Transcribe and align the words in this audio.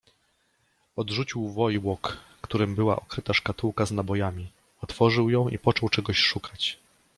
Odrzucił 0.95 1.49
wojłok, 1.53 2.17
którym 2.41 2.75
była 2.75 2.95
okryta 2.95 3.33
szkatułka 3.33 3.85
z 3.85 3.91
nabojami, 3.91 4.51
otworzył 4.81 5.29
ją 5.29 5.49
i 5.49 5.59
począł 5.59 5.89
czegoś 5.89 6.17
szukać. 6.17 6.79